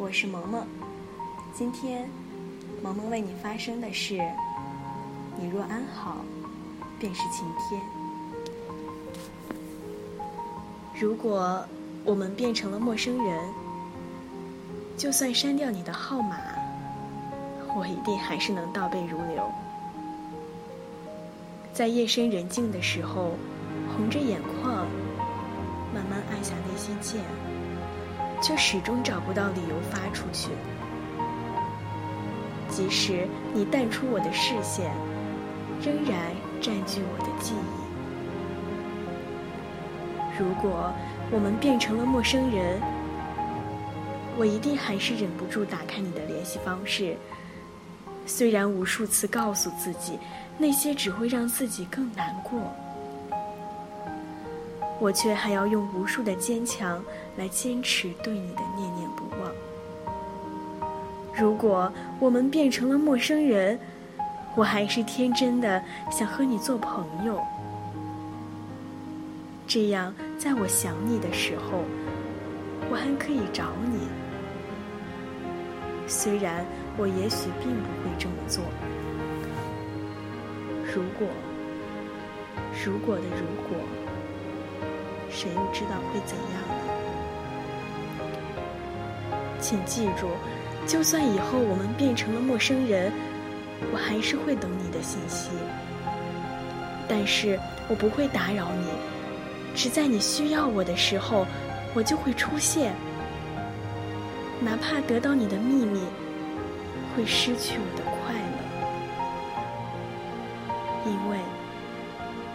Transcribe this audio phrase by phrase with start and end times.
[0.00, 0.66] 我是萌萌。
[1.52, 2.08] 今天，
[2.82, 4.14] 萌萌为你发声的是：
[5.38, 6.16] 你若安好，
[6.98, 7.78] 便是晴天。
[10.98, 11.62] 如果
[12.02, 13.44] 我们变成了陌生人，
[14.96, 16.38] 就算删掉你的号码，
[17.76, 19.52] 我一定还是能倒背如流。
[21.74, 23.32] 在夜深人静的时候，
[23.94, 24.76] 红着眼眶，
[25.94, 27.22] 慢慢按下那些键，
[28.40, 30.50] 却始终找不到理由发出去。
[32.68, 34.90] 即使你淡出我的视线，
[35.82, 37.80] 仍然占据我的记忆。
[40.38, 40.92] 如果
[41.30, 42.80] 我们变成了陌生人，
[44.38, 47.16] 我一定还是忍不住打开你的联系方式。
[48.24, 50.18] 虽然无数次告诉自己，
[50.56, 52.58] 那些只会让自己更难过，
[55.00, 57.02] 我却还要用无数的坚强
[57.36, 59.50] 来坚持对你的念念不忘。
[61.34, 63.80] 如果我们变成了陌生人，
[64.54, 67.40] 我还是天真的想和你做朋友。
[69.66, 71.82] 这样，在我想你的时候，
[72.90, 74.00] 我还可以找你。
[76.06, 76.66] 虽然
[76.98, 78.62] 我也许并不会这么做。
[80.92, 81.26] 如果，
[82.84, 83.78] 如果的如果，
[85.30, 86.74] 谁又知道会怎样呢？
[89.60, 90.26] 请记住，
[90.86, 93.12] 就算以后我们变成了陌生人，
[93.92, 95.50] 我还是会等你的信息。
[97.08, 98.86] 但是我不会打扰你。
[99.74, 101.46] 只在你需要我的时候，
[101.94, 102.92] 我就会出现。
[104.60, 106.02] 哪怕得到你的秘密，
[107.14, 108.34] 会失去我的快
[111.04, 111.38] 乐，因为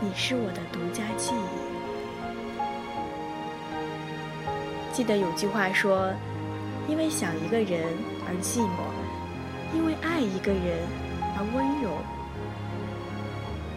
[0.00, 1.79] 你是我的独家记忆。
[4.92, 6.12] 记得有句话说
[6.88, 7.86] ：“因为想一个人
[8.26, 8.90] 而寂寞，
[9.74, 10.86] 因为爱一个人
[11.36, 11.90] 而温柔。”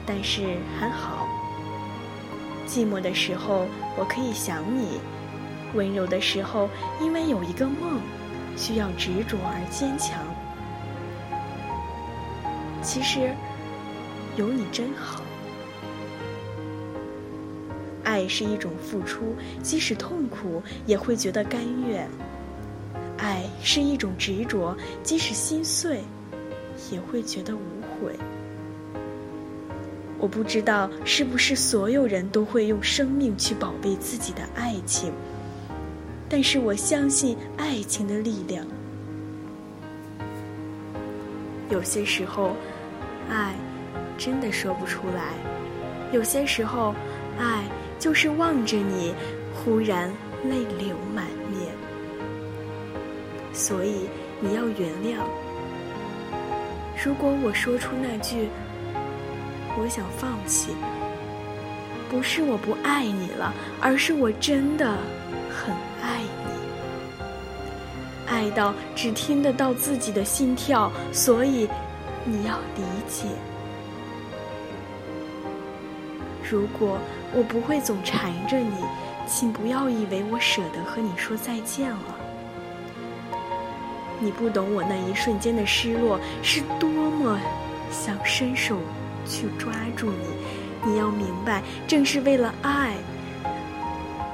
[0.05, 1.27] 但是还好。
[2.67, 4.99] 寂寞的时候，我可以想你；
[5.75, 6.69] 温柔的时候，
[6.99, 8.01] 因为有一个梦，
[8.57, 10.19] 需要执着而坚强。
[12.81, 13.33] 其实，
[14.35, 15.22] 有你真好。
[18.13, 22.05] 爱是一种付出，即使痛苦也会觉得甘愿；
[23.17, 26.03] 爱是一种执着，即使心碎
[26.91, 28.13] 也会觉得无悔。
[30.19, 35.11] 我不知道是不是所有人都会用生命去宝贝自己的爱情，
[36.29, 38.63] 但是我相信爱情的力量。
[41.71, 42.55] 有些时候，
[43.27, 43.55] 爱
[44.19, 45.33] 真的说不出来；
[46.13, 46.93] 有些时候，
[47.39, 47.63] 爱
[48.03, 49.13] 就是望着你，
[49.53, 50.11] 忽然
[50.43, 51.71] 泪流满面。
[53.53, 54.09] 所以
[54.41, 55.19] 你要原谅。
[57.01, 58.49] 如果我说出那句。
[59.75, 60.75] 我想放弃，
[62.07, 64.85] 不是我不爱你了，而是我真的
[65.49, 66.51] 很爱你，
[68.27, 71.67] 爱到只听得到自己的心跳，所以
[72.23, 73.25] 你要理解。
[76.49, 76.99] 如果
[77.33, 78.75] 我不会总缠着你，
[79.27, 82.19] 请不要以为我舍得和你说再见了。
[84.19, 87.39] 你不懂我那一瞬间的失落是多么
[87.91, 88.77] 想伸手。
[89.25, 92.93] 去抓住你，你要明白，正是为了爱，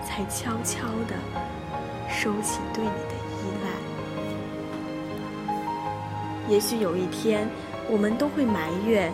[0.03, 1.13] 才悄悄地
[2.09, 3.69] 收起对你的依赖。
[6.51, 7.47] 也许有一天，
[7.87, 9.11] 我们都会埋怨；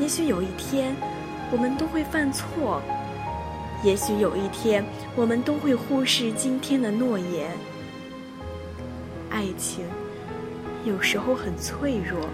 [0.00, 0.96] 也许有一天，
[1.52, 2.80] 我们都会犯错；
[3.82, 4.84] 也许有一天，
[5.16, 7.50] 我们都会忽视今天的诺言。
[9.30, 9.84] 爱情
[10.84, 12.28] 有时候很脆弱。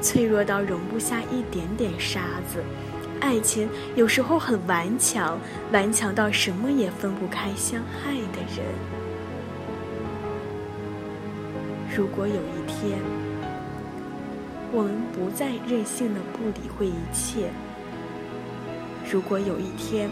[0.00, 2.60] 脆弱到容不下一点点沙子，
[3.20, 5.38] 爱情有时候很顽强，
[5.70, 8.66] 顽强到什么也分不开相爱的人。
[11.96, 12.98] 如果有一天，
[14.72, 17.46] 我们不再任性的不理会一切；
[19.12, 20.08] 如果有一天，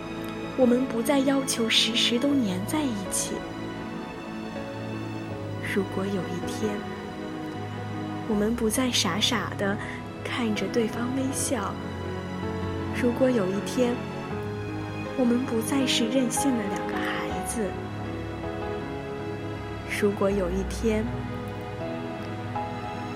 [0.58, 3.32] 我们不再要求时时都黏在一起；
[5.74, 6.70] 如果有一天，
[8.28, 9.74] 我们不再傻傻的
[10.22, 11.72] 看着对方微笑。
[12.94, 13.94] 如果有一天，
[15.16, 17.62] 我们不再是任性的两个孩子；
[19.98, 21.02] 如果有一天，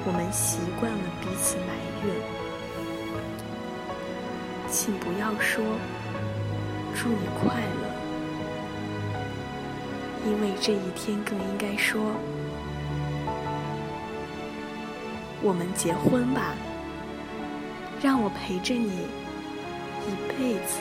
[0.06, 1.74] 我们习惯了彼此埋
[2.06, 2.33] 怨，
[4.74, 5.64] 请不要说
[6.96, 7.94] 祝你快乐
[10.26, 12.16] 因为这一天更应该说
[15.40, 16.56] 我们结婚吧
[18.02, 19.06] 让我陪着你
[20.08, 20.80] 一辈子。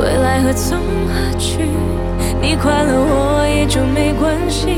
[0.00, 1.58] 未来何从何去？
[2.40, 4.68] 你快乐我也就没关系。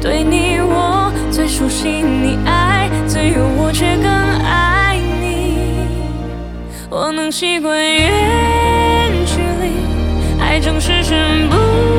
[0.00, 5.86] 对你我最熟悉，你爱自由，我却更爱你。
[6.88, 11.91] 我能习惯远距离，爱总是身不。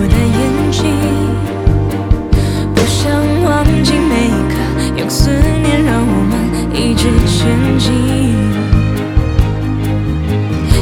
[0.00, 0.40] 我的眼
[0.70, 0.78] 睛
[2.72, 3.02] 不想
[3.42, 3.50] 忘
[3.82, 4.54] 记每一刻，
[4.96, 5.28] 用思
[5.60, 6.32] 念让我们
[6.72, 7.36] 一直前
[7.76, 7.86] 进。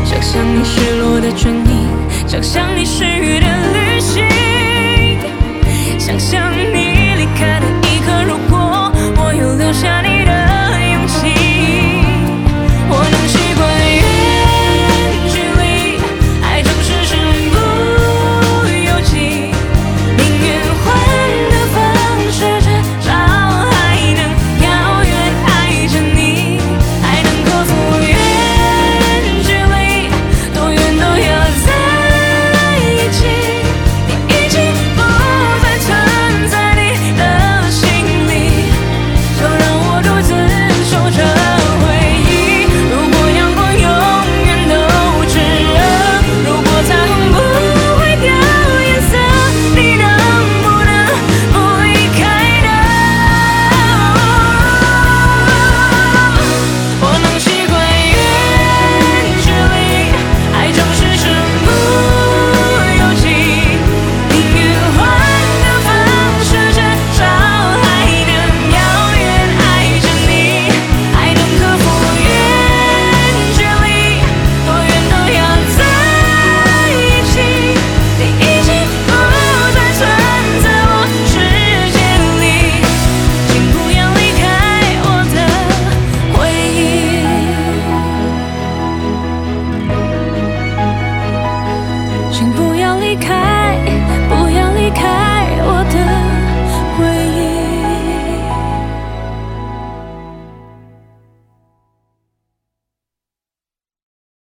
[0.05, 3.56] 想象你失落的唇印，想象你失语的。